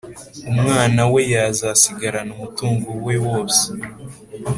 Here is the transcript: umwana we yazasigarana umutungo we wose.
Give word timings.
umwana 0.51 1.01
we 1.13 1.21
yazasigarana 1.33 2.31
umutungo 2.37 2.89
we 3.05 3.15
wose. 3.27 3.63